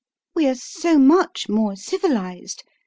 [0.33, 2.63] We're so much more civilised.